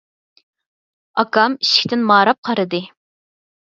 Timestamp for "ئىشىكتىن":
1.65-2.07